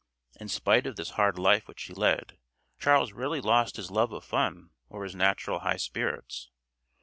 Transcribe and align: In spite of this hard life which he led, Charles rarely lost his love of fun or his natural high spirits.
In 0.39 0.47
spite 0.47 0.87
of 0.87 0.95
this 0.95 1.11
hard 1.11 1.37
life 1.37 1.67
which 1.67 1.83
he 1.83 1.93
led, 1.93 2.39
Charles 2.79 3.11
rarely 3.13 3.39
lost 3.39 3.75
his 3.77 3.91
love 3.91 4.11
of 4.11 4.23
fun 4.23 4.71
or 4.89 5.03
his 5.03 5.13
natural 5.13 5.59
high 5.59 5.77
spirits. 5.77 6.49